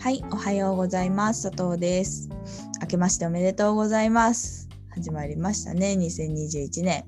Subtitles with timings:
[0.00, 1.50] はい、おはようございます。
[1.50, 2.30] 佐藤です。
[2.80, 4.66] 明けましておめでとうございます。
[4.88, 7.04] 始まりましたね、2021年。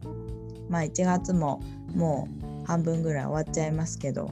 [0.69, 1.63] まあ1月も
[1.95, 2.29] も
[2.63, 4.31] う半分ぐらい終わっちゃいますけど、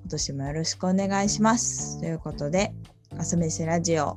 [0.00, 2.00] 今年もよろしくお願いします。
[2.00, 2.72] ということで、
[3.18, 4.16] 朝飯ラジオ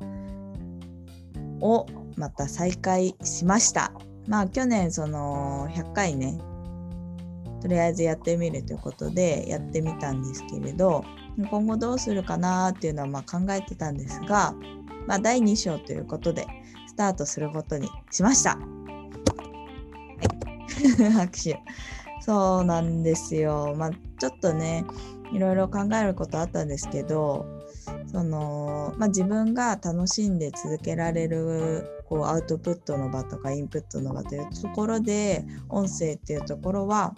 [1.60, 1.84] を
[2.16, 3.92] また再開しました。
[4.26, 6.38] まあ去年その100回ね、
[7.60, 11.04] とりあえずやってみるということでやってみたんですけれど、
[11.36, 14.54] 今後どうするかなっていうのはま考えてたんですが、
[15.06, 16.46] まあ、第2章ということで
[16.86, 18.56] スタートすることにしました。
[18.56, 18.58] は
[21.08, 21.60] い、 拍手。
[22.20, 23.74] そうなんですよ。
[23.76, 24.84] まあ、ちょっとね
[25.32, 27.46] いろいろ考えることあったんですけど
[28.06, 37.14] その、まあ、自分が楽しんで続けられるこうアウトプットの場とかインプットの場というところで音声っていうところは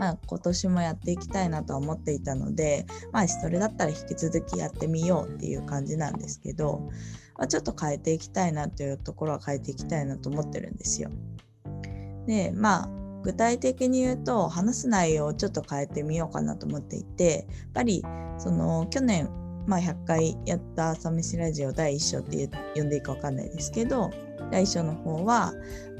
[0.00, 6.88] まあ、今年もやっていきたいなとは思っていたので、まあ、それだったら引き続きやってみようっていう感じなんですけど、
[7.36, 11.10] まあ、ちょっと変えていきたいなというところは変えていきたいなと思ってるんですよ。
[12.26, 12.88] でまあ
[13.22, 18.02] 具体的に言うと話す内容をちょっと変えてみようかなと思っていてやっぱり
[18.38, 19.28] その去年、
[19.66, 24.10] まあ、100回やった朝飯ラジオ第1章って呼んでいいか分かんないですけど
[24.50, 25.52] 第1章の方は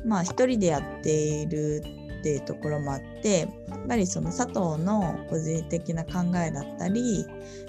[0.07, 1.83] まあ一人でやっている
[2.21, 7.25] っていうところもあってやっぱりその佐藤の個人的な考えだったり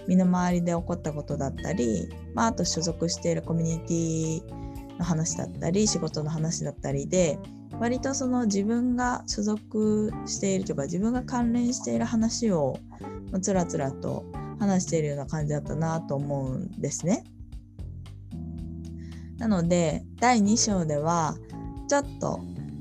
[0.08, 7.40] 身の回りで起こったことだったり、まあ、あと所属しているコミュニティの話だったり仕事の話だったりで
[7.80, 12.78] 割とその自分が所属しているとか自分が関連している話を
[13.42, 14.26] つらつらと
[14.60, 17.24] 話しているような感じだったなと思うんですね。
[19.38, 21.36] なので第2章では
[21.88, 22.40] ちょっと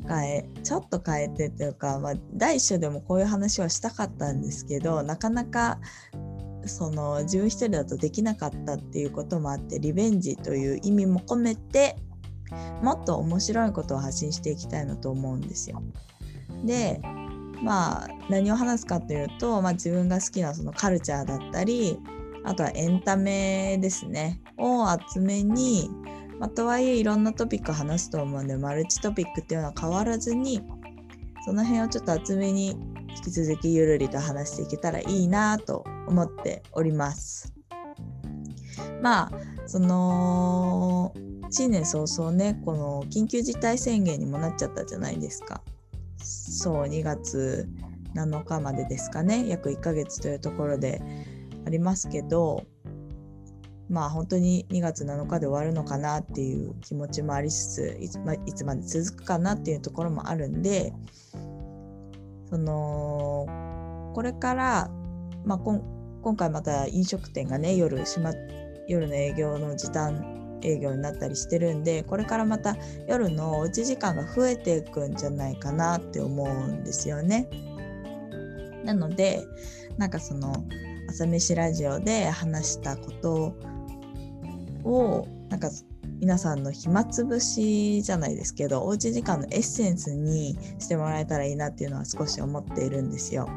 [0.08, 5.78] 変えちょっと変えてというか、まあ、第一章でもこういう話はしたかったんですけどなかなか
[6.66, 11.96] その自分一人だとできなかったっていうこともあってリベンジという意味も込めて
[12.82, 15.82] もっと面白いことを発信していきたいなと思うんですよ。
[16.64, 17.00] で
[17.62, 21.98] まあ何を話すかというと、まあ、自分が好きなそのカルチャーだったり
[22.44, 25.90] あとはエンタメですねを集めに
[26.40, 30.62] まあ、とはいえいろんなトピック話すと思うんでマルチトピックっていうのは変わらずに
[31.44, 32.70] その辺をちょっと厚めに
[33.14, 37.52] 引き続きゆるりと話していけたらいいなと思っております。
[39.02, 39.32] まあ
[39.66, 41.14] その
[41.50, 45.62] 新年早々ねこの緊急事態宣言にもなっちゃったじゃないですか。
[46.18, 47.68] そう2月
[48.14, 51.02] 7日までですかね約1ヶ月というところで
[51.66, 52.64] ありますけど
[53.90, 60.94] まあ本当に2月7日で終わるのかなっていう気持ちもありつついつ,、まいつまで続くかなっていうところもあるんで
[62.48, 63.46] その
[64.14, 64.90] これから、
[65.44, 68.32] まあ、今回また飲食店がね夜閉ま
[68.86, 72.76] 夜の営業の時短営業になったりしてるんでこれからまた
[73.08, 77.48] 夜のおうち時間が増えていくんじゃないかなって思うんですよね。
[78.84, 79.44] なので
[79.96, 80.52] なんかその
[81.08, 83.54] 朝飯ラジオで話したこと
[84.84, 85.70] をなんか
[86.20, 93.48] 皆さんの暇つぶしじゃないですけどおうち時間のエッセンスにしてもらえたらいいなっていうのは少し思っているんですよ。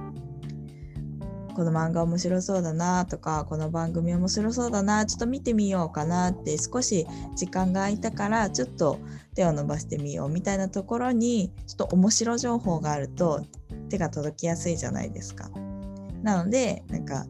[1.54, 8.98] この漫画面白そうだなとかこの番組面白そうだなちょっと見てみようかなって少し時間が空いたからちょっと
[9.36, 13.46] 手を伸ばしてみようみたいなところにちょっと面白情報があると
[13.90, 15.52] 手が届きやすいじゃないですか。
[16.24, 17.28] なのでなんか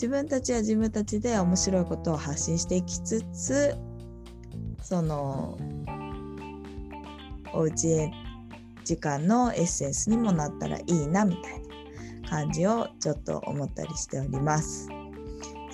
[0.00, 3.76] 自分たちは自分たちで面白いことを発信していきつつ
[4.82, 5.58] その
[7.52, 8.10] おうち
[8.82, 11.60] 時間のエッセンスにもなったらいいなみたい
[12.22, 14.88] な感じをちょっと思ったりしております。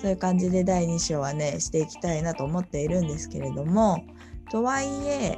[0.01, 4.03] そういう感じで第2章はねしていきたいなと思っているんですけれども
[4.51, 5.37] とはいえ、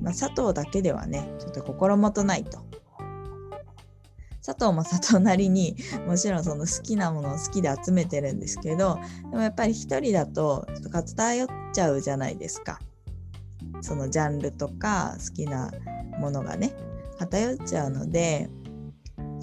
[0.00, 2.69] まあ、佐藤だけではねちょっと心もとないと
[4.44, 5.76] 佐藤も佐藤なりに
[6.06, 8.98] もちろんその好きなものを好きで集めてるんですけど
[9.30, 12.80] でもやっぱり一人だとちょっと偏っちゃうじゃないですか
[13.82, 15.70] そのジャンルとか好きな
[16.18, 16.74] ものがね
[17.18, 18.48] 偏っちゃうので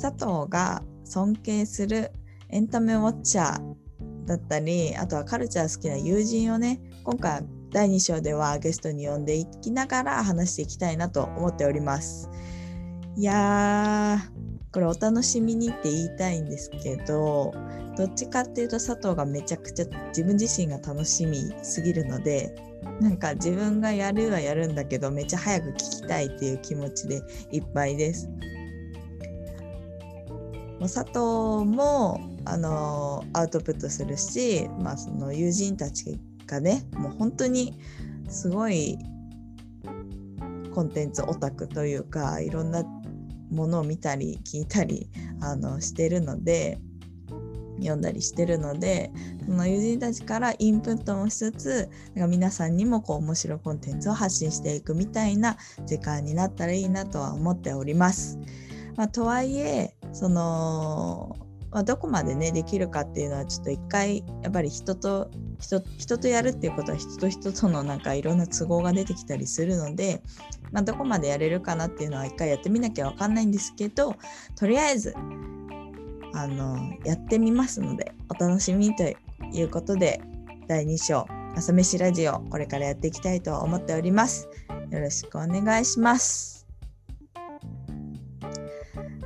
[0.01, 2.11] 佐藤が尊敬する
[2.49, 3.77] エンタメウォッチャー
[4.25, 12.29] だったりあとはカルチャー好きな友人をね今回第2章ではゲストに呼んでいきながら話していきたいなと思っております。
[13.15, 14.36] いやー
[14.71, 17.53] これお楽しみにって言いたいんですけど
[17.97, 22.55] どっちかっていうと佐藤がめちゃくちゃ自分自身が楽しみすぎるので
[22.99, 27.21] なんか自分がやるはやるんだけどめっちゃ早く聞きたいっていう気持ちで
[27.51, 28.29] いっぱいです。
[30.79, 37.79] もう佐藤もあのアウトプットするし、まあ、その友人たちがねもう本当に
[38.29, 38.97] すごい
[40.73, 42.83] コンテンツオタクというかいろんな
[43.49, 45.09] ものを見たり聞いたり
[45.41, 46.79] あのしてるので
[47.79, 49.11] 読んだりしてるので
[49.45, 58.39] その友人たちからインプットもしつつなんか皆さんにもこう面白いコンテンツを発信していくみたいな時間になったらいいなとは思っております。
[58.95, 61.35] まあ、とはいえその
[61.77, 65.29] まあ、どこまでねできるかっていうのはちょっと一回やっぱり人と
[65.59, 70.23] 人人とやるっていうことは人と人とのなんかいろんな都合が出てきたりするので、
[70.71, 74.15] まあ、どこまでやれるかなっていうのは一回やってみなきゃ分かんないんですけど
[74.55, 75.13] とりあえず
[76.33, 79.03] あのやってみますのでお楽しみと
[79.53, 80.19] いうことで
[80.67, 84.49] 第2章朝飯ラジオこれからやっていきたいと思っております。
[84.89, 86.65] よろしくお願いします。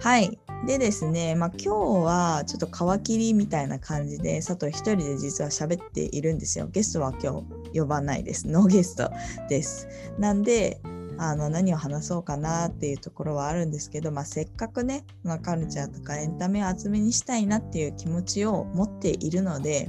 [0.01, 0.40] はい。
[0.65, 6.67] でですね、まあ、今日はちょっと皮切りみたいな感じで佐藤一人で実は喋っているんですよ。
[6.67, 7.41] ゲストは今
[7.71, 8.47] 日呼ばないです。
[8.47, 9.11] ノーゲスト
[9.49, 9.87] です。
[10.19, 10.79] なんで
[11.17, 19.87] あの何を話そうかなっていうところはあるんですけど、まあ、せっかくね、まあ、カルチャーとかエンタメを厚めにしたいなっていう気持ちを持っているので、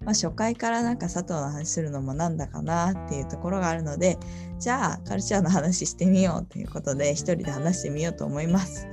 [0.00, 4.18] まあ、初回からなんか佐藤の話するのもなんだかなっていうところがあるので
[4.58, 8.86] じゃあカルチャーの話してみようということで一人で話してみようと思います。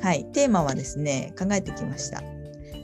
[0.00, 2.22] はい、テーマはですね、考えてきました。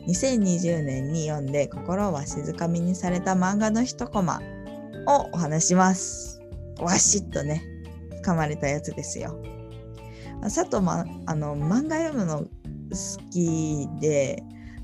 [0.08, 4.40] 2020年に読んで心は静かみにされた漫画の一コマ
[5.06, 6.40] をお話します。
[6.78, 7.62] わしっとね、
[8.24, 9.40] 噛まれたやつですよ。
[10.42, 12.48] 佐藤ま、あの漫画読むの好
[13.30, 14.42] きで、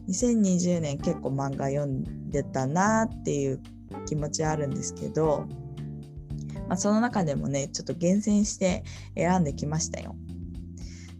[0.08, 3.60] 2020年結構漫画読んでたなっていう
[4.06, 5.46] 気持ちはあるんですけど、
[6.68, 8.84] まあ、その中でもね、ちょっと厳選して
[9.16, 10.14] 選んできましたよ。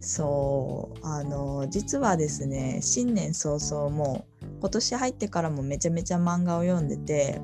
[0.01, 7.39] そうあの実はですね新年早々もう今年入ってからもめちゃめちゃ漫画を読んでて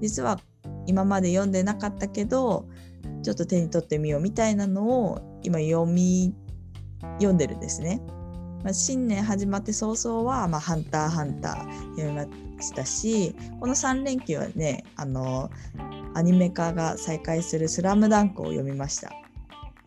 [0.00, 0.40] 実は
[0.86, 2.66] 今まで読んでなかったけど
[3.22, 6.34] ちょっと手に取ってみようみたいなのを今読み
[7.18, 8.00] 読んでるんですね。
[8.64, 12.26] まあ、新年始まって早々は、まあ、ハンターハンター読みま
[12.62, 15.50] したしこの3連休はねあの
[16.12, 19.10] アニメ化が再開する「スラムダンクを読みました。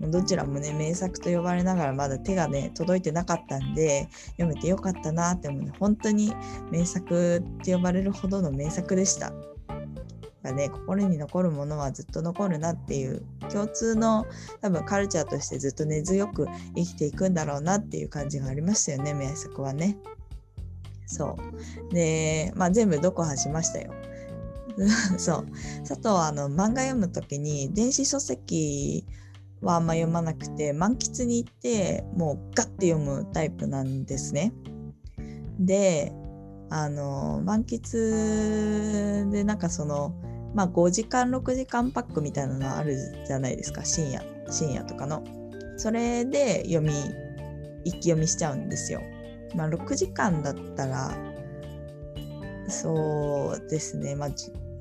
[0.10, 6.34] どちらもね名作と呼ばれながらまだ手がね届いてなかったんで読めてよかったなって思うね本当に
[6.72, 9.34] 名作って呼ばれるほどの名作でした。
[10.44, 14.26] がね心に残るものはずっと残るなっていう共通の
[14.62, 19.98] 多分カルチャーとしてずっと根強く生きていくんだろうなっていう感じがありましたよね名作はね。
[21.06, 21.38] そ
[21.92, 23.94] うでまあ全部読破しましたよ。
[25.18, 25.48] そう
[25.88, 29.06] 佐藤はあの漫画読む時に電子書籍
[29.63, 34.54] はあんま読まなくて満喫に行ってもうガッて読むタイプなんですね。
[35.60, 36.12] で
[36.69, 40.13] あの満喫でなんかその
[40.54, 45.24] まあ5時間6時間パックみたいなのあるじゃないですか深夜深夜とかの。
[45.77, 46.94] それで読み
[47.83, 49.01] 一気読みしちゃうんですよ。
[49.56, 51.12] まあ6時間だったら
[52.68, 54.30] そうですねまあ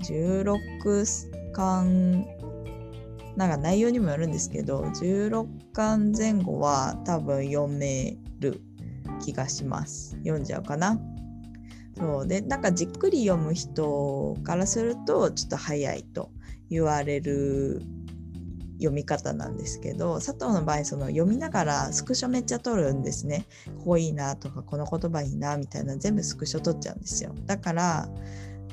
[0.03, 2.27] 16巻
[3.37, 8.61] なんか内容にもよるんですけど16巻前後は多分読める
[9.25, 10.17] 気がします。
[10.19, 11.01] 読んじゃうかな。
[11.97, 12.27] そう。
[12.27, 16.31] でなんかじっくり読む人からするとちょっと早いと
[16.69, 17.83] 言われる
[18.83, 23.47] 読み方なんですけど佐藤の場合その読みながらスクショめっちゃ撮るんですね。
[23.79, 27.33] ここいいなとかこの言葉いいなみたいな全部スクショ撮っちゃうんですよ。
[27.47, 28.09] だから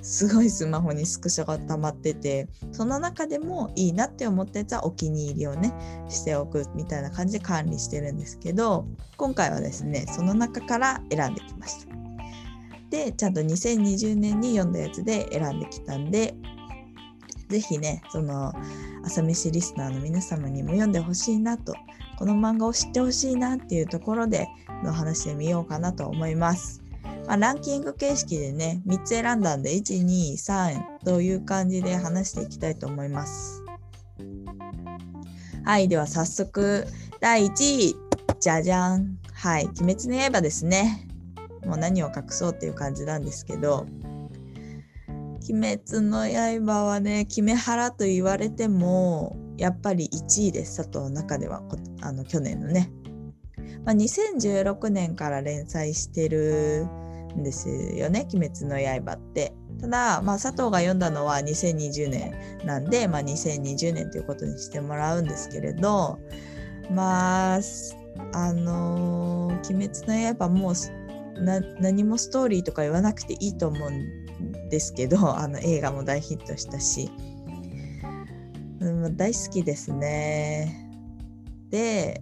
[0.02, 5.74] すごいスマホにスクショが溜まっててその中でもいいなって思ったやつはお気に入りをね
[6.10, 8.88] しておくみたいな感じで管理してるんですけど
[9.18, 11.96] 今回はですねその中から選んできました
[12.90, 16.36] でちゃんと2020年に読んだやつで選んできたんで
[17.50, 18.54] 是非ねその
[19.04, 21.74] 朝飯リスナーの皆様にも読んでほしいなと
[22.18, 24.48] この漫画を知ってほしいなっていうところで
[24.84, 26.79] の話してみようかなと思います。
[27.30, 33.64] まあ、ランキング形式でね3つ選んだんで123という感じで話していきたいと思います。
[35.64, 36.88] はいでは早速
[37.20, 37.96] 第1位
[38.40, 39.20] じゃじゃん。
[39.32, 41.08] はい「鬼滅の刃」ですね。
[41.68, 43.86] もう何を隠そうっていう感じなんですけど
[45.48, 46.28] 「鬼滅の
[46.66, 51.62] 刃」はね決め腹と言われてもやっぱり1位です佐藤の中では
[52.02, 52.92] あの去年のね、
[53.86, 56.88] まあ、2016年から連載してる
[57.38, 59.54] んですよね「鬼滅の刃」って。
[59.80, 62.34] ただ、まあ、佐藤が読んだのは2020年
[62.66, 66.20] なんで、まあ、2020年ということにしてもらうんですけれど
[66.92, 67.60] まあ
[68.34, 70.74] あのー「鬼滅の刃」もう
[71.80, 77.10] 何もストーリーとか言わなくていいと思うんですけど あの映画も大ヒットしたし、
[78.80, 80.86] うん、大好きですね。
[81.70, 82.22] で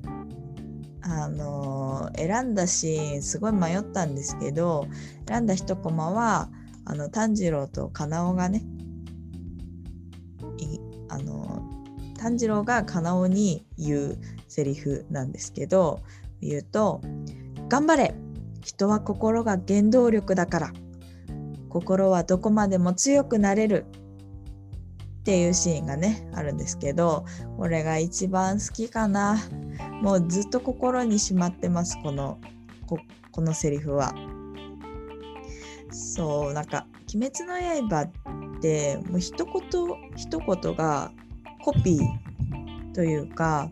[1.09, 4.87] あの選んだシーンすごい迷ったんですけど
[5.27, 6.49] 選んだ一コマは
[6.85, 8.63] あの炭治郎とカナオがね
[11.09, 11.61] あの
[12.17, 16.01] 炭治郎がカナオに言うセリフなんですけど
[16.41, 17.01] 言うと
[17.69, 18.15] 「頑張れ!
[18.61, 20.73] 人は心が原動力だから。
[21.69, 23.85] 心はどこまでも強くなれる」
[25.27, 27.25] っていうシーンがねあるんですけど
[27.57, 29.38] これが一番好きかな。
[30.01, 32.39] もうずっと心にしまってますこの
[32.88, 32.98] こ
[33.34, 34.15] このセリフは。
[35.91, 38.03] そうなんか「鬼滅の刃」
[38.55, 39.53] ってもう一言
[40.15, 41.12] 一言が
[41.62, 43.69] コピーというか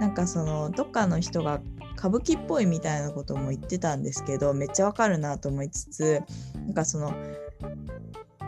[0.00, 1.60] なんかそのどっかの人が
[1.96, 6.22] 歌舞伎っぽいみたいなことも言ってたんですけどめっちゃわかるなと思いつつ
[6.56, 7.14] なんかその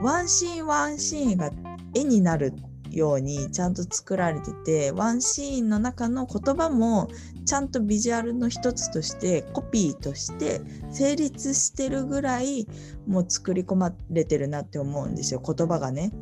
[0.03, 1.53] ワンシーンワンシーンが
[1.95, 2.53] 絵になる
[2.91, 7.09] ようにちゃんと作られててワンシーンの中の言葉も
[7.45, 10.61] ちゃんとビジュアルの一つとしてコピーとして
[10.91, 12.67] 成立してるぐらい
[13.07, 16.13] もう作り込まれてるなって思うんですよ言葉がね。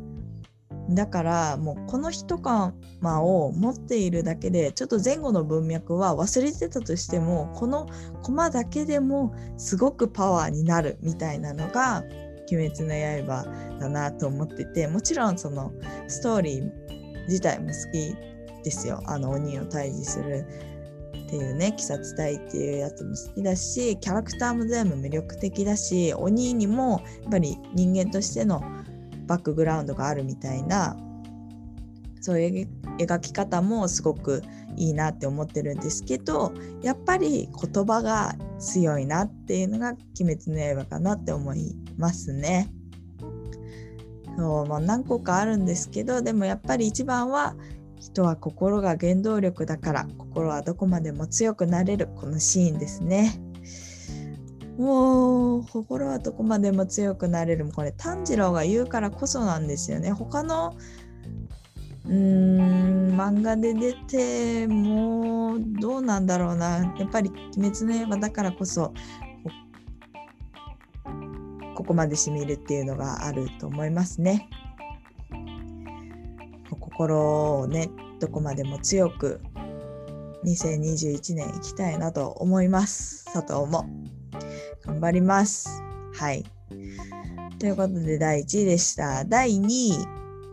[0.89, 7.87] だからもうこの一コマを持っているだけでちょっと前後の文脈は忘れてたとしてもこの
[8.21, 12.03] コマだけでもすごくパワーになるみたいなのが
[12.51, 13.45] 「鬼滅の刃」
[13.79, 15.71] だなと思っててもちろんその
[16.07, 16.71] ストーリー
[17.27, 18.15] 自体も好き
[18.63, 19.01] ですよ。
[19.05, 20.45] あの鬼を退治する
[21.25, 28.61] っていうね鬼殺隊っていうやつも好きだしキャラクターも全部魅力的だし鬼にもやっぱり人間としての
[29.25, 30.95] バックグラウンドがあるみたいな
[32.23, 32.67] そういう
[32.99, 34.43] 描き方もすごく
[34.77, 39.89] いいなって思ってるんですけどやっぱり言葉が強いなっていうのが
[40.21, 42.73] 「鬼滅の刃」かなって思いますね。
[44.37, 47.55] そうまあ、何個かあるんですけどでもやっぱり一番は
[47.99, 53.37] 人は心が原動力だから心はどこまでも強くなれるこのシーンですね。
[54.77, 60.75] もう心はどこまでも強くなれるこれ炭治郎が言うからこそなんですよね他の
[62.05, 68.93] うん漫画で出てもどうなんだろうなやっぱり「鬼滅の刃」だからこそ
[71.75, 74.49] ここまでしみるっていうのがあると思いますね。
[76.69, 79.41] 心をねどこまでも強く
[80.45, 83.85] 2021年行きたいなと思います佐藤も。
[84.85, 85.81] 頑張ります。
[86.13, 86.43] はい。
[87.59, 89.23] ということで第1位でした。
[89.25, 89.93] 第2位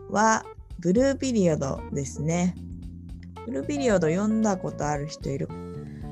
[0.09, 0.45] は
[0.81, 2.55] ブルーピリオドですね。
[3.45, 5.47] ブルーピリオド読んだことある人いる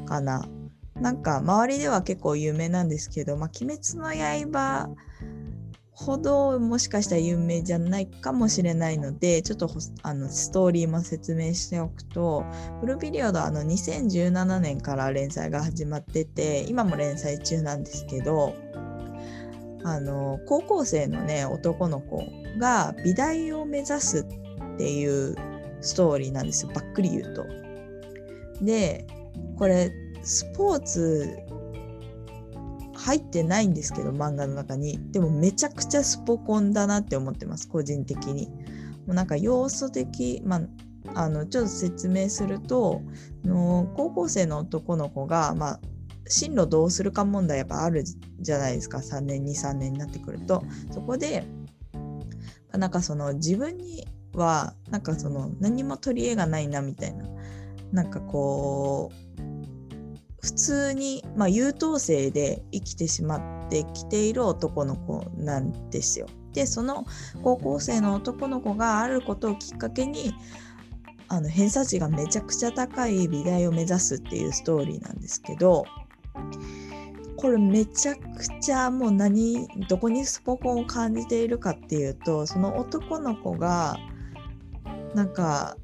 [0.06, 0.48] かな？
[0.94, 4.14] なんか周りでは結構有名なんですけど、まあ、鬼滅の
[4.52, 4.90] 刃
[5.92, 9.70] ほどもしかしたら有名じゃないかもしれないのでちょっと
[10.04, 12.46] あのストーリーも説明しておくと
[12.80, 18.54] ブルーピリオドあの2017年から連載が始まってて今も連載中なんですけど
[19.84, 22.24] あの高校生のね男の子
[22.60, 24.26] が美大を目指す
[24.80, 25.36] っていう
[25.82, 26.72] ストーリーなんですよ。
[26.74, 27.46] ばっくり言うと。
[28.64, 29.06] で
[29.58, 29.92] これ
[30.24, 31.38] スポーツ
[32.94, 34.98] 入ってないんですけど漫画の中に。
[35.12, 38.48] でもめちゃくちゃスポコンだなって思ってます個人的に。
[39.06, 40.62] もうなんか要素的まあ
[41.14, 43.02] あのちょっと説明すると
[43.44, 45.80] の高校生の男の子が、まあ、
[46.28, 49.00] 進路どうするか問題やっぱあるじゃないですか。
[49.00, 50.64] 3年23年になってくると。
[50.92, 51.44] そこで
[52.72, 57.26] なんかその自分にはなんかその何も取り柄がないなみたいな
[57.92, 59.40] なんかこう
[60.42, 66.28] 普通に、まあ、優等生で生きてしまってきている男の子なんですよ。
[66.54, 67.06] でその
[67.44, 70.34] 高校生の男の子があることをきっかけに
[71.28, 75.86] あの偏差値がめちゃくちゃ高い美大を目指すっていうストーリーなんですけど
[77.36, 78.20] これめちゃく
[78.62, 83.98] ちゃもう何どこにスポコンを感じているかっていうとその男の子が
[85.14, 85.78] なんか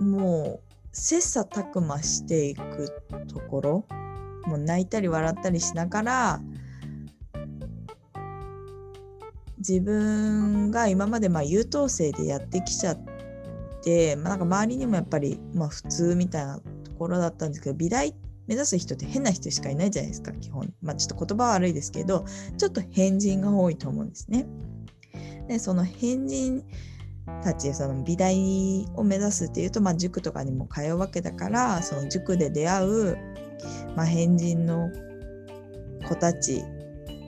[0.00, 2.88] もう切磋琢磨していく
[3.28, 3.86] ところ
[4.46, 6.40] もう泣いたり笑ったりしながら
[9.58, 12.98] 自分が今までまあ優等生でやってきちゃっ
[13.82, 18.14] て、まあ、なんか周りにもやっぱりまあ普通みたいなところだったんですけど美大
[18.46, 22.26] 目指す人って変な人しかいないじゃないですか基本まあちょっと言葉は悪いですけど
[22.58, 24.46] ちょっと変人が多いと思うんですね。
[25.48, 26.62] でその変人
[27.42, 33.16] たちその美大を目指すっていうと、まあ、塾とかにも通うわけだからその塾で出会う、
[33.96, 34.90] まあ、変人の
[36.06, 36.62] 子たち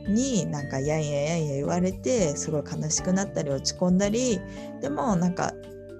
[0.09, 4.41] になんかやんやんやんや言われてすごい悲しくなったり落ち込んだり
[4.81, 5.53] でもなんか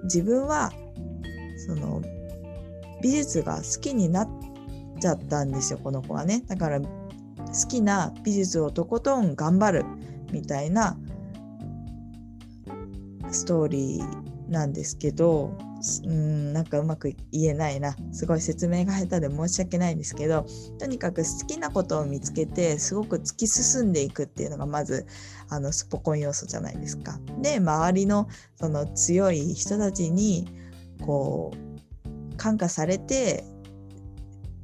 [0.03, 0.71] 自分は
[1.67, 2.01] その
[3.01, 4.29] 美術が好きになっ
[4.99, 6.43] ちゃったんですよこの子はね。
[6.47, 6.87] だから好
[7.69, 9.85] きな美術をとことん頑張る
[10.31, 10.97] みたいな
[13.31, 15.57] ストーリーなんですけど
[16.05, 20.45] うんなんかうまく言えないなすごい説明が下手で申し訳ないんですけど
[20.79, 25.05] とにかく好きなことを見つけてすごく突き進んでいくっていうのがまず
[25.49, 27.19] あのスポコン要素じゃないですか。
[27.41, 30.47] で周りのその強い人たちに
[31.01, 33.43] こう感化されて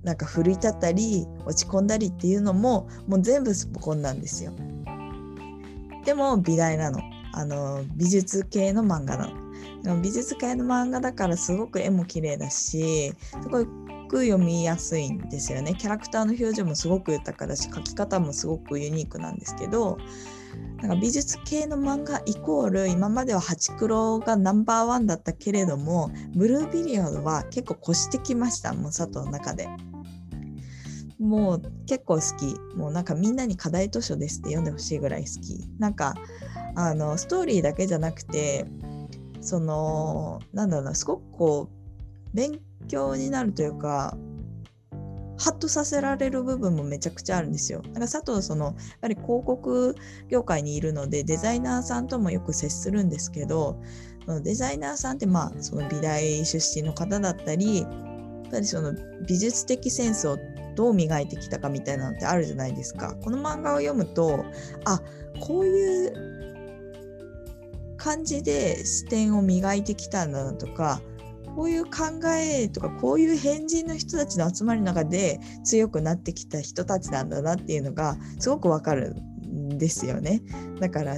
[0.04, 4.52] なんか奮い立ったり落ち込んだりっていうのももう全部スポコンなんですよ。
[6.06, 7.00] でも美大なの。
[7.34, 10.02] あの美術系の漫画なの。
[10.02, 13.66] 美術系の漫画だからすごく絵も綺麗だしすご
[14.08, 15.74] く読みやすいんですよね。
[15.74, 19.98] キャラクターの表情もすごく豊かだし描き方もすごくユニークなんですけど
[20.82, 29.68] なんか美術系の漫画イコール今まではハチクロがナンバーワンだったけれどもブルーピリオドは結構越してきましたもう佐藤の中で。
[31.20, 36.16] もう結構好きもうなんかみんなに課題図書ですって読んでほしいぐらい好きなんか
[36.76, 38.66] あのストーリーだけじゃなくて
[39.42, 44.18] そのなんだろうなすごくこう勉強になるというか
[45.38, 47.82] ハッとさせられる部分もめちゃくちゃあるんですよ。
[47.86, 49.96] なんか佐藤そのやっぱり広告
[50.30, 53.82] 業界にいるのでデザイナーさんともよく接するんですけど
[54.44, 58.94] デザイナーさんってまあその美大出身の方だったりやっぱりその
[59.28, 60.38] 美術的センスを
[60.76, 63.16] どう磨いてきたかみたいなのってあるじゃないですか。
[63.22, 64.46] この漫画を読むと
[64.86, 65.02] あ
[65.40, 66.33] こういう
[68.04, 71.00] 感じで視点を磨いてきたんだなとか
[71.56, 79.16] こういう考えとかこういう変人の人たちの集まりの中で強くなってきた人たちなんだなっていうのがすごくわかる
[79.48, 80.42] んですよね。
[80.82, 81.16] だから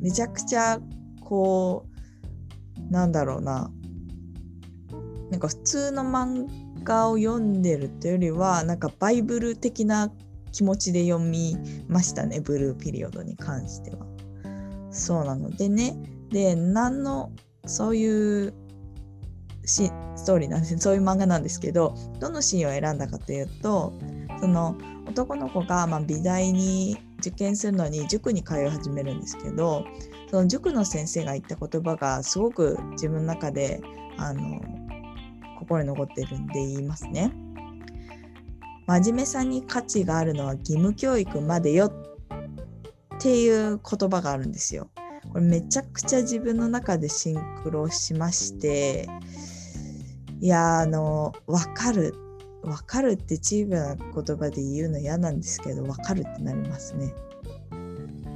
[0.00, 0.78] めちゃくちゃ
[1.20, 3.70] こうなんだろうな
[5.30, 6.46] なんか普通の漫
[6.82, 10.10] 画を読んでるというよりはなんかバイブル的な
[10.52, 11.56] 気持ちで読み
[11.88, 14.11] ましたねブルーピリオドに関しては。
[14.92, 15.96] そうなのでね
[16.30, 17.32] で何の
[17.66, 18.54] そういう
[19.64, 19.90] ス
[20.26, 23.92] トーリーなんですそういう漫画なんですけどどのシーンを選んだかというと
[24.40, 24.76] その
[25.08, 29.84] 男の子がま美大に受験するのに塾に通い始めるんですけど
[30.30, 33.80] その塾の先生が言った言葉がすごく自分の中で
[34.18, 34.60] あの
[35.58, 37.32] 心に残ってるんで言いますね。
[38.86, 41.86] 真面目さに価値があるのは義務教育までよ
[43.22, 44.90] っていう言葉があるんですよ。
[45.32, 49.06] これめちゃくちゃ自分の中でシンクロしまして
[50.40, 52.16] いやあの分かる
[52.64, 57.14] 分かるってチームな言葉で言うの嫌なんですけど分かるってなりますね。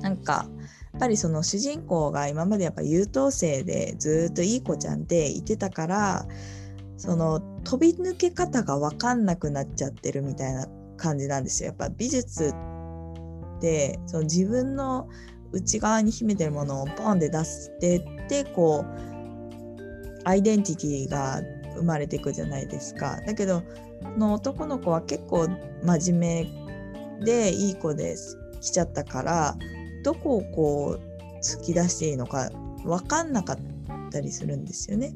[0.03, 0.47] なんか
[0.93, 6.27] やっぱりその主人公が今までやっぱ優等生でずっといい子ちゃんでいてたから
[6.97, 11.71] その飛び抜け方が分かんなくなっちゃってるみたいな感じなんですよ。
[11.71, 12.55] やっぱ美術
[13.57, 15.09] ってその自分の
[15.53, 21.41] 内側に秘めてるものをポンで出してってこうアイデンティティが
[21.77, 23.21] 生まれていくじゃないですか。
[23.27, 23.63] だけど
[24.19, 25.49] の男の子は結構
[25.83, 26.47] 真面
[27.21, 29.57] 目でいい子です来ちゃったから
[30.05, 32.51] どこをこう突き出していいのか
[32.85, 33.59] 分かんなかっ
[34.11, 35.15] たりするんですよね。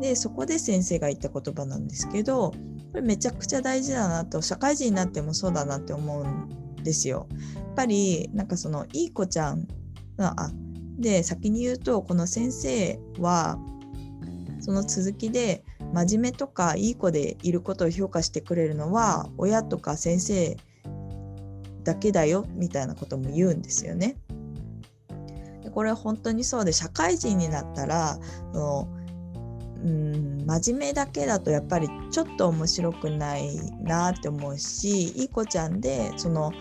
[0.00, 2.56] でそこで先生が言った言葉なんですけどこ
[2.94, 7.26] れめちゃくちゃ大事だなと社会人になってもそうだなって思うんですよ。
[7.56, 9.66] やっぱりなんかそのいい子ちゃん
[10.18, 10.52] あ
[10.98, 13.58] で先に言うとこの先生は
[14.60, 20.56] その続きで真面目とかいい子でいることを評価してくれるのは親とか先生
[21.82, 24.16] だけだよみたいなことも言うんですよね。
[25.62, 28.18] でこれは本当にそうで社会人になったら
[28.52, 28.88] その
[29.84, 36.52] うん真面目だけだとやっぱりちょっと面白くないなって思うしいい子ちゃんでその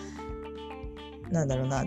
[1.31, 1.85] なんだろうな。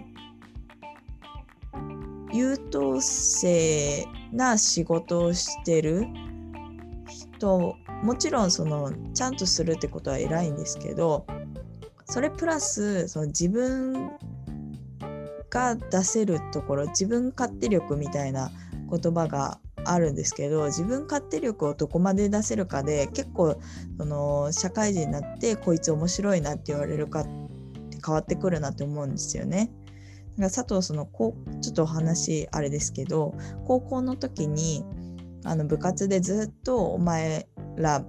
[2.33, 6.07] 優等生な仕事をしてる
[7.09, 11.27] 人もちろんそのちゃんとするってことは偉いんですけど
[12.05, 14.11] それプラスその自分
[15.49, 18.51] が出せるところ自分勝手力みたいな
[18.91, 23.57] 言葉があるんですけど自分勝手力をどこまで出せるかで結構
[23.99, 27.46] その社会人になってこいつ面白いなって言われるかって
[28.05, 29.71] 変わってくるなって思うんですよね。
[30.39, 34.85] だから佐藤そのこうちょっとお話あれですけど高校の時に
[35.45, 38.05] あの部活でずっとお前ら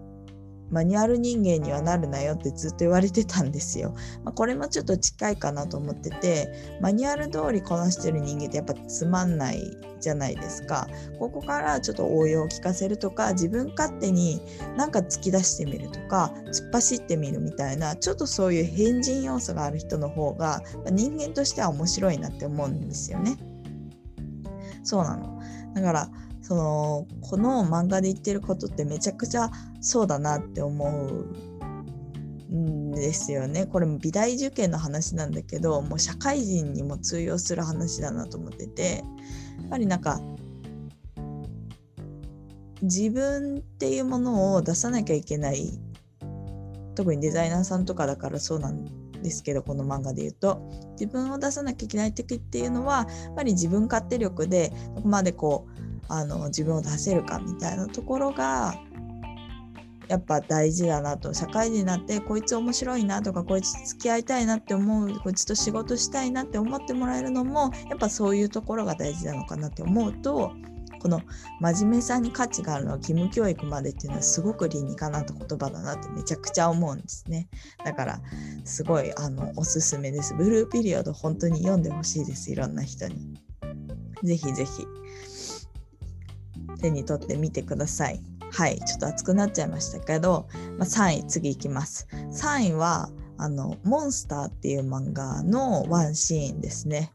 [0.69, 3.93] マニュアル人間にはなるなよってずっと言われてたんですよ。
[4.23, 10.87] まあ、これもちょっと近いかなと思っててマニュアル通りこなしてる人間ってやっぱつまんないじゃないですか。
[11.19, 14.41] ここからちょっと応用を聞かせるとか自分勝手に
[14.75, 23.37] なんか突き出してみるとか突っ走ってみるみたいなちょっとそういう変人要素がある人の方が人間としては面白いなって思うんですよね。
[24.83, 25.41] そうなの。
[25.73, 26.09] だから
[26.47, 30.85] そのこの漫画で言ってることってめちゃくちゃそうだなって思
[32.49, 33.65] うんですよね。
[33.65, 39.03] これも美大受験の話なんだけどもう社会人にも通用する話だなと思ってて
[39.59, 40.21] やっぱりなんか
[42.81, 45.77] 自分っていうものを出さなきゃいけない
[46.95, 48.85] 特にデザイナーさんとかだからそうなん
[49.21, 55.76] ですけどこの漫画で言うと自分を出さなきゃいけない時っていうのはやっぱり自分勝手力でどこまでこう
[56.09, 58.75] あの自分を出せるかみたいなところが
[60.07, 61.33] やっぱ大事だなと。
[61.33, 70.53] 社会人になってこいつ面白いなとかこいつ付き合いたいなって思うこいつと仕事したいなって思ってもらえるのもやっぱそういうところが大事なのかなって思うと
[70.99, 71.21] この
[71.59, 77.47] 真面目さに価値があるのは義務教育までっていうのはすごく理にかなった言葉だなってめちゃくちゃ思うんですね。
[77.83, 78.21] だから
[78.65, 80.33] すごいあのおすすめです。
[80.33, 82.51] ブルーピリオド本当に読んでほしいです。
[82.51, 83.39] いろんな人に。
[84.23, 84.85] ぜひぜひ。
[86.81, 88.21] 手に取ってみてください。
[88.51, 92.07] はい、ちょっと熱くなっちゃいましたけど、まあ、3位次いきます。
[92.11, 97.11] 3位はあのモンスターっていう漫画のワンシーンですね。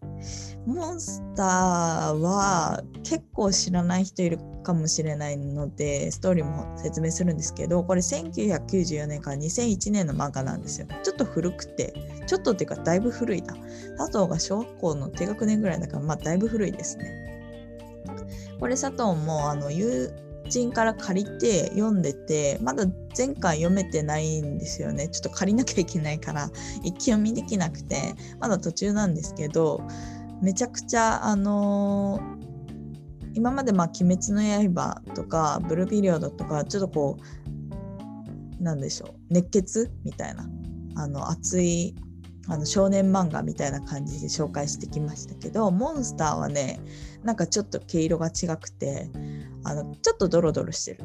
[0.67, 13.55] モンスターは結構知らない人いるかもしれないのでストーリーも説明するんですけどこれ1994年から2001年の漫画なんですよちょっと古くてちょっとっていうかだいぶ古いな
[13.99, 17.42] 佐藤が小学校の低学年ぐらいだからまあだいぶ古いですね
[18.63, 20.15] これ佐藤もあの友
[20.49, 22.85] 人から借りて読んでてまだ
[23.19, 25.09] 前回読めてないんですよね。
[25.09, 26.49] ちょっと借りなきゃいけないから
[26.85, 29.81] 一気読みできなくてまだ途中なんですけど
[30.41, 37.17] めちゃくちゃあのー、今までまあ「鬼滅の刃」とか「ブルーピリオド」とかちょっとこ
[38.61, 40.49] うなんでしょう熱血みたいな
[40.95, 41.97] あの熱い
[42.49, 46.81] あの少年漫画みたいな感じで紹介してきましたけどモンスターはね
[47.23, 49.09] なんかちょっと毛色が違くて
[49.65, 51.05] あのちょっとドロドロしてる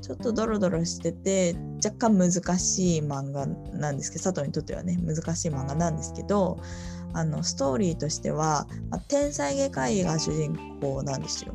[0.00, 6.58] ちょっとドロドロしてて若干難しい漫画なんですけど佐藤にとってはね難しい漫画なんですけど
[7.12, 11.54] あのストーリーとしては、まあ、天才外科医が主人公なんですよ。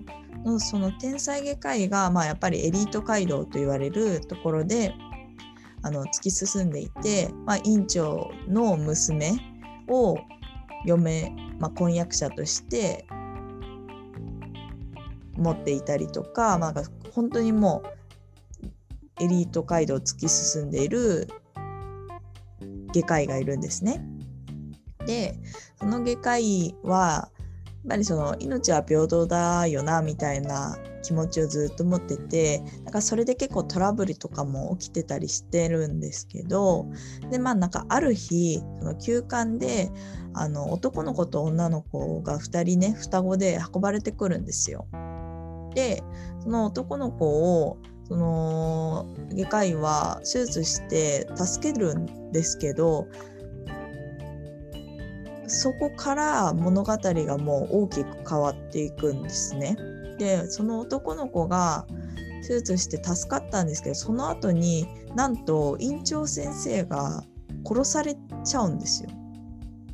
[0.60, 4.92] その天才外科医が、まあ、やっぱりエリート街道と言われるところで
[5.84, 9.34] あの突き進んでいて、まあ、院長の娘
[9.88, 10.18] を
[10.86, 13.06] 嫁、まあ、婚約者として
[15.38, 16.74] 持っていたりとか、まあ、
[17.14, 17.84] 本当にも
[19.20, 21.28] うエリート街道を突き進んでいる
[22.94, 24.04] 外科医がいるんですね。
[25.06, 25.36] で
[25.78, 36.88] その外科医はやっぱりその命は平等だよなみたいな気持ちをずっと持っててだかそれで結構トラブルとかも起きてたりしてるんですけど
[37.30, 39.92] でまあなんかある日その休館で
[40.34, 44.88] あの男の子と女の子が2人ね双子で運ばれてくるんですよ。
[45.74, 46.04] で
[46.42, 53.08] その男の子をその外科医は手術して助けるんですけど
[55.48, 59.76] そこから物語がもう大きく変わっていくんですね。
[60.22, 61.88] でその男の子が
[62.48, 67.24] 手術して助かったんですけどその後になんと院長先生が
[67.66, 69.10] 殺されちゃうんですよ。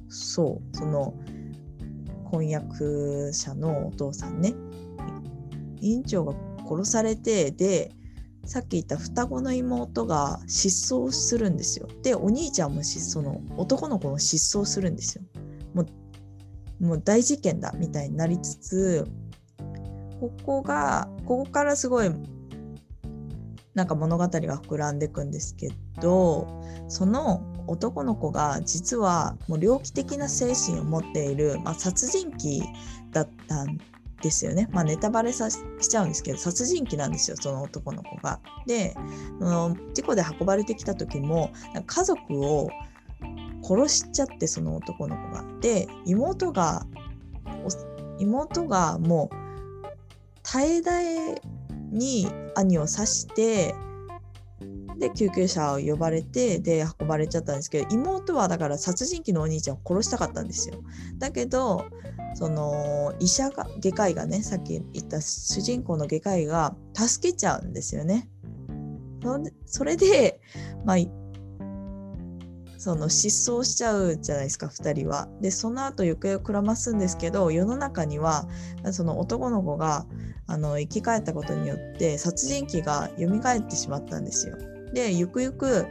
[0.09, 1.13] そうその
[2.25, 4.53] 婚約者のお父さんね。
[5.79, 6.33] 院長が
[6.67, 7.93] 殺されてで
[8.43, 11.87] さっき言った双子の妹が失踪するんですよ。
[12.03, 15.23] でお兄ちゃんも失踪の男の子も失踪するんですよ。
[16.81, 19.07] もう大事件だみたいになりつつ
[20.19, 22.09] ここがここからすごい
[23.73, 25.69] なんか物語が膨らんでいくんですけ
[26.01, 26.47] ど
[26.87, 32.63] その男の子が実はもう猟奇的な精神を持っている、まあ、殺人鬼
[33.11, 33.77] だったん
[34.21, 34.67] ですよね。
[34.71, 38.39] まあ、ネタバレさしちゃうんですけど殺人鬼なんですよその男の子が。
[38.65, 38.95] で
[39.39, 41.51] の事故で運ばれてきた時も
[41.85, 42.69] 家族を
[43.63, 45.43] 殺しちゃってその男の子が。
[45.61, 46.87] で妹が
[48.17, 49.46] 妹がもう
[50.51, 51.41] 耐え耐え
[51.91, 53.75] に兄を刺して
[54.97, 60.75] で救急車を呼ばれてで運ばれちゃったんですけど妹はだから殺人鬼のお兄ちゃんを殺したかったんですよ。
[61.17, 61.85] だけど
[62.33, 68.29] その医者が外科医がねさっき言った主人公の外科医が助けちゃうんですよね。
[69.65, 70.39] それで、
[70.85, 70.97] まあ、
[72.77, 75.27] その失踪しちゃうじゃないですか2人は。
[75.41, 78.47] でその後行方をくらますんですけど世の中には
[78.91, 80.05] その男の子が
[80.45, 84.57] あの生き返ったことによって殺人鬼が蘇ってしまったんですよ。
[84.93, 85.85] でゆくゆく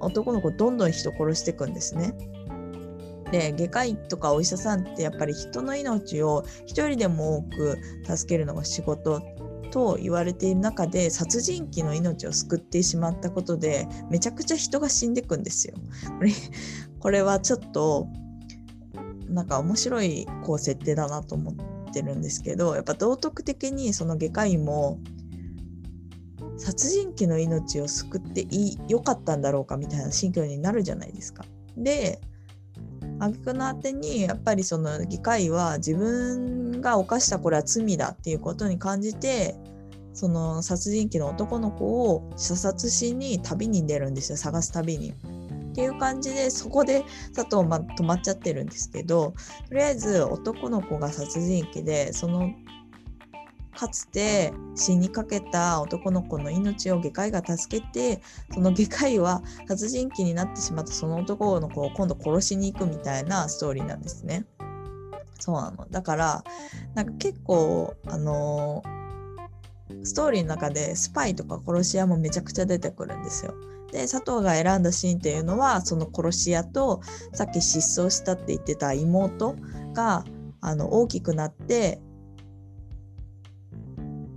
[0.00, 2.14] 男の子どんどん人殺していくんですね。
[3.30, 7.78] で外科医とかお医者さんってやっぱり人の命を一人でも多く
[8.16, 9.22] 助けるのが仕事
[9.72, 15.74] と言われている中で殺人鬼の命を救ってしまったことでめちゃくちゃ人が死んでいくんですよ。
[16.18, 16.32] こ れ
[17.00, 18.06] これはちょっと
[19.28, 25.00] なんか面白いこう設定だなと思ってるんですけどやっぱ道徳的にその外科医も
[26.58, 31.44] 殺人鬼の命を救っていいよかったんだろうかみたいな心境になるじゃないですか。
[31.76, 32.20] で
[33.18, 39.56] 挙句の果てにやっぱりその議会は自分が犯したこれは罪だっていうことに感じて
[40.12, 45.14] その殺人鬼の男の子を射殺しに旅に出るんですよ探す旅に。
[45.72, 47.02] っていう感じでそこで
[47.34, 49.32] 佐藤ま止まっちゃってるんですけど
[49.70, 52.50] とりあえず男の子が殺人鬼でその
[53.74, 58.20] かつて死にかけた男の子の命を外科医が助けて
[58.52, 64.44] その外科医は殺人鬼になってしまったその男の子を今度殺しに行くみたいなストーリーなんですね。
[65.42, 66.44] そうなのだから
[66.94, 68.80] なんか結構あの
[70.04, 73.52] ストーリーの中でスパイとか殺し屋もめちゃくちゃ出てくるんですよ。
[73.90, 77.00] で佐藤が選んだシーンっていうのはその殺し屋と
[77.32, 79.56] さっき失踪したって言ってた妹
[79.94, 80.24] が
[80.60, 82.00] あの大きくなって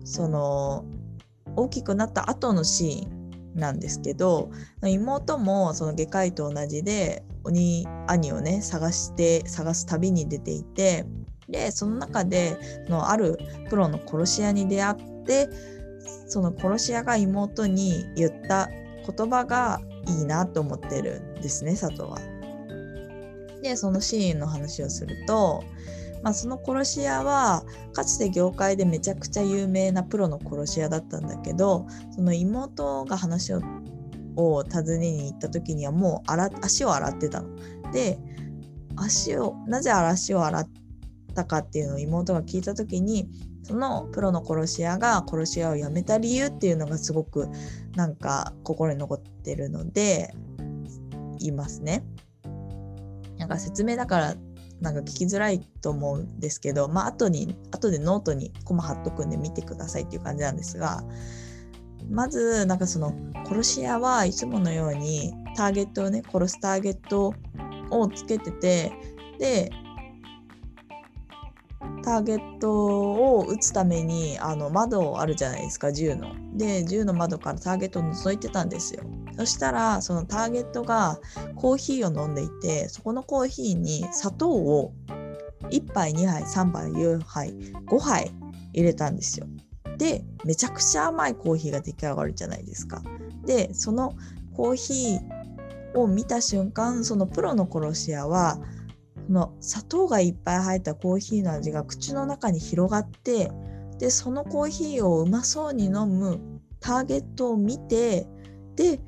[0.03, 0.85] その
[1.55, 4.49] 大きくなった後のシーンなんですけど
[4.83, 11.05] 妹もその外科医と同じで鬼兄をね探して探す旅に出ていて
[11.47, 12.57] でその中で
[12.89, 13.37] のある
[13.69, 15.49] プロの殺し屋に出会って
[16.27, 22.17] その殺し屋が妹に言った言葉がいいなと思ってるんですね佐藤は。
[23.61, 25.63] でそのシーンの話をすると
[26.25, 33.61] まあ、その殺し屋はかつて業界でめちゃくちゃ有名なプロの殺し屋だったんだけどその妹が話を
[34.35, 37.49] を訪ねに行った時にはもう洗足を洗ってたの。
[37.91, 38.19] で
[38.97, 40.69] 足をなぜ足を洗っ
[41.33, 43.29] たかっていうのを妹が聞いた時に
[43.63, 47.49] そのプロの殺し屋が殺し屋を辞めた理由っていうのがすごく
[47.95, 50.33] なんか心に残ってるので
[51.39, 52.05] 言いますね。
[53.37, 54.35] なんか説明だから
[54.81, 61.03] なんか聞きづらいと思うんですけど、まあ後に後でノートにコマ貼っとくんで見てくださいっていう感じなんですが
[62.09, 63.13] まずなんかその
[63.45, 67.33] 殺し屋はいつものようにターゲットをね殺すターゲット
[67.89, 68.91] をつけてて
[69.39, 69.71] で
[72.03, 76.33] ターゲットを撃つためにあの窓あるじゃないですか銃の。
[76.55, 79.03] で銃の窓からターゲットを覗いてたんですよ。
[79.37, 81.19] そしたらそのターゲットが
[81.55, 84.93] コーヒーを飲んでいてそこのコーヒーに砂糖を
[85.71, 87.53] 1杯2杯3杯4杯
[87.87, 88.31] 5杯
[88.73, 89.47] 入れたんですよ。
[89.97, 93.01] でめちゃくちゃ甘いコーヒーが出来上がるじゃないですか。
[93.45, 94.15] でその
[94.55, 98.59] コーヒーを見た瞬間そのプロの殺し屋は
[99.27, 103.51] その砂糖がいっぱい入ったコーヒーの味が口の中に広がって
[103.97, 106.39] でそのコーヒーをうまそうに飲む
[106.79, 108.27] ターゲットを見て
[108.75, 108.99] で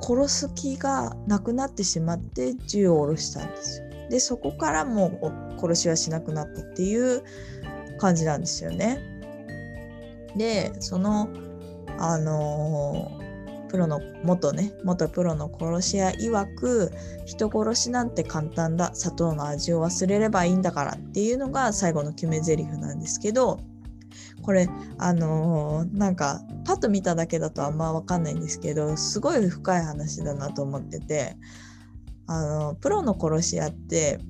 [0.00, 3.86] 殺す気がなくなってしまって銃を下ろしたんですよ。
[4.10, 7.24] でそこからもう殺しはしなくなったっていう
[7.98, 9.00] 感じなんですよね。
[10.36, 11.28] でその
[11.98, 13.10] あの、
[13.68, 16.92] プロの元ね元プロの殺し屋曰く
[17.24, 23.60] 人殺しなんて簡単だ砂糖の味を忘れればいいんだからっていうのが最後の決め台詞なんですけど
[24.42, 31.36] これあのー、なんかパッと見ただけだとあんま分かんないんですけどすごい深い話だなと思ってて
[32.26, 34.20] あのプロの殺し屋って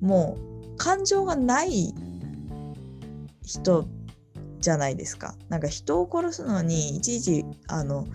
[0.00, 0.36] も
[0.74, 1.94] う感情がない
[3.46, 3.88] 人
[4.60, 5.34] じゃないですか。
[5.48, 8.06] なんか人を殺すのにいちいちあの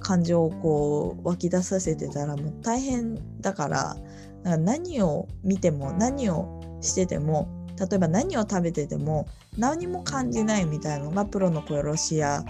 [0.00, 3.96] 感情をこう湧き出させてたらもう大変だから
[4.42, 12.44] なんか何を見ても何をしてても例えば何を食べてても何も感じないみたいなのがプロの殺し屋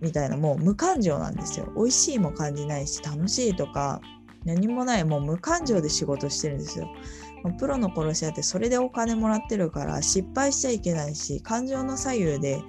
[0.00, 4.00] みたいなもう無感情なんですよ美味しいも感じないし楽しいとか
[4.44, 6.88] 何もないもう無感情で仕事してるんですよ。
[7.58, 12.60] プロの殺し屋ってそれでお金もらってるから失敗しちゃいけないし感情の左右で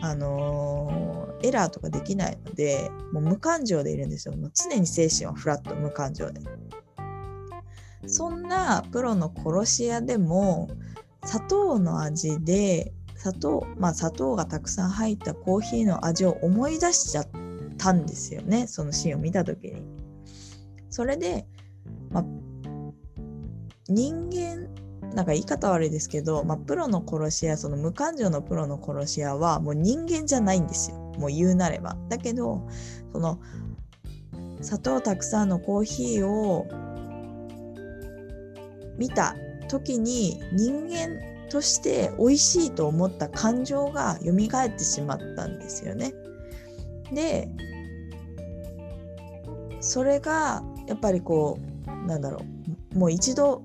[0.00, 4.36] あのー、エラーとかできないのでもう無感情でいるんですよ。
[4.36, 6.40] もう常に精神はフラット無感情で。
[8.06, 10.68] そんなプロの殺し屋でも
[11.24, 17.28] 砂糖の味で砂糖まあ砂糖がたくさん入ったコーヒーの味を思い出しちゃっ
[17.76, 18.66] たんですよね。
[18.66, 19.97] そのシーンを見た時に。
[20.98, 21.46] それで、
[22.10, 22.24] ま、
[23.88, 24.66] 人間
[25.14, 31.96] なんか言い方悪いですけど、ま、プロの殺し屋その無感情のプロの殺し屋はもう人間じゃないんですよもう言うなれば。
[32.08, 32.66] だけど
[33.12, 33.38] その
[34.60, 36.66] 砂糖たくさんのコーヒーを
[38.96, 39.36] 見た
[39.68, 46.12] 時に人間として美味しいと思った感情が蘇ってしまったんですよね。
[47.14, 47.48] で
[49.80, 52.40] それがやっぱりこうなんだろ
[52.94, 53.62] うもう一度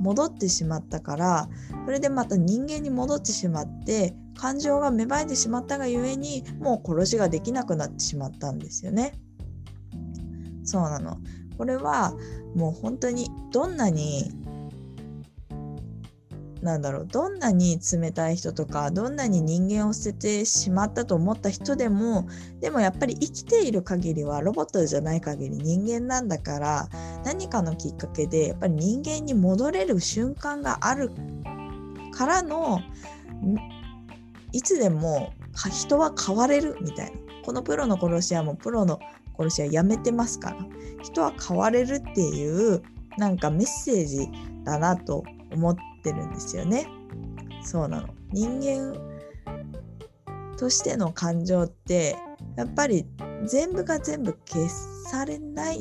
[0.00, 1.48] 戻ってしまったから
[1.84, 9.18] それでまた人間に戻ってしまって感情が芽生えてしまったがゆえにもう殺しができなくなってしまったんですよね。
[10.64, 11.18] そうなの。
[11.56, 12.14] これは
[12.54, 14.30] もう本当にどんなに
[16.62, 22.28] なんだろうどんなに冷たい人とかどんなに人間を捨ててしまったと思った人でも
[22.60, 26.88] でもやっぱり生きている限りはロボットじゃない限り人間なんだから
[27.24, 31.10] 何かのきっかけでやっぱり人間に戻れる瞬間がある
[32.12, 32.80] からの
[34.52, 35.32] いつでも
[35.70, 37.18] 人は変われるみたいな。
[37.44, 38.98] このプロの殺し屋もプロの
[39.38, 40.56] 殺し屋やめてますから。
[41.02, 42.82] 人は変われるっていう
[43.16, 44.28] なんかメッセージ
[44.64, 46.88] だなと思ってってるんですよね。
[47.62, 48.98] そうなの人間
[50.56, 52.16] としての感情って
[52.56, 53.06] やっぱり
[53.44, 54.68] 全部が全部消
[55.10, 55.80] されない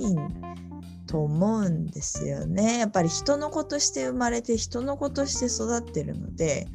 [1.07, 2.79] と思うんですよね。
[2.79, 6.67] やっぱり人の子として生まれて人の子として育ってるので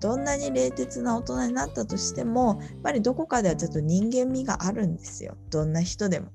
[0.00, 6.28] どんなに冷徹な大人になったとしてもやっぱりどこかではちょっと人間味があるんですよどんな人でも。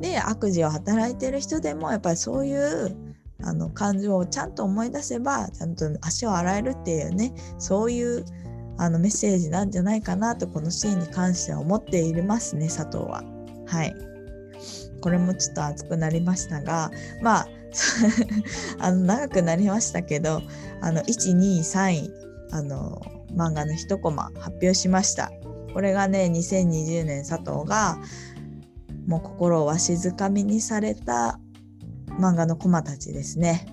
[0.00, 3.11] で悪事を働いてる人でもやっぱりそういう
[3.44, 8.24] あの感情をちゃんと思い出せばちゃんと足を洗えるっていうねそういう
[8.78, 13.22] あのメッセージなんじゃないかなとこのシーンに関しては思っていますね佐藤は。
[13.66, 13.94] はい
[15.00, 17.48] これもちょっと熱くなりましたがまあ
[18.78, 20.42] あの長くなりましたけど
[20.80, 22.14] あの123位
[22.52, 23.02] あの
[23.34, 25.32] 漫画の1コマ発表しました
[25.72, 27.98] これがね2020年佐藤が
[29.06, 31.40] もう心をわしづかみにされた
[32.18, 33.66] 漫画のコマたちですね。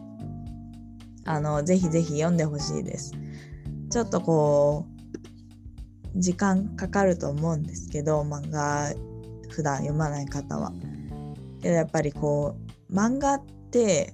[1.25, 3.13] あの、ぜひぜひ読んでほしいです。
[3.91, 4.85] ちょっとこ
[6.15, 8.93] う、時間かかると思うんですけど、漫画
[9.49, 10.71] 普段読まない方は。
[11.61, 12.55] けどやっぱりこ
[12.89, 14.13] う、漫画って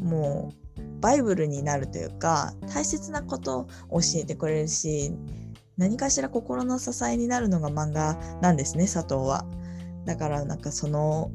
[0.00, 5.12] もうバイブルになるというか大切なことを教えてくれるし
[5.76, 9.44] 何かしら心の支えになるのが漫画なんですね佐藤は。
[10.06, 11.32] だからなんかその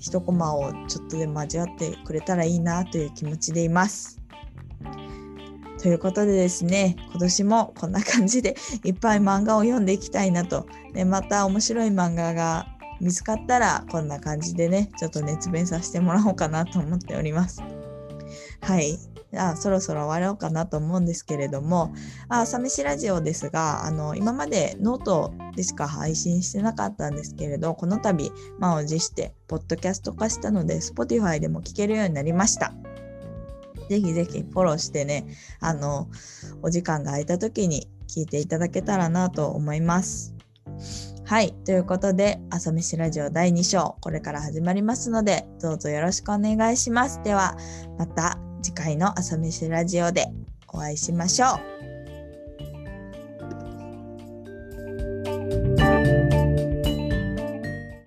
[0.00, 4.20] 一コマをちょっとでも味わってくれたらいいなという気持ちでいます。
[5.80, 10.66] ということでですね、今年もこんな感じでいっぱい漫画を読んでいきたいなと。
[10.92, 12.66] でまた面白い漫画が
[13.00, 17.62] 見つかったらこんな感じでね、ちょっと熱弁させてもらおうかなと思っております。
[18.60, 18.98] はい。
[19.36, 21.92] あそろそろ終わろうかなと思うんですけれども、
[22.28, 32.72] あ朝飯ラジオですが、あの今までノートでしか配信してなかったんですけれど、この度、満を持して、ポッドキャスト化したので、Spotify でも聞けるようになりました。
[33.88, 35.26] ぜひぜひフォローしてね、
[35.60, 36.08] あの、
[36.62, 40.34] お時間が空いた時に聞いていただけたらなと思います。
[41.24, 41.52] はい。
[41.64, 47.20] ということで、朝飯ラジオ第2章、これから始まりますので、どうぞよろしくお願いします。
[47.22, 47.56] では、
[47.98, 50.26] また次回の朝飯ラジオで
[50.68, 51.79] お会いしましょう。